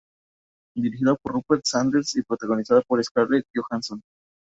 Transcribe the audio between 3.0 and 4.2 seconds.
Scarlett Johansson.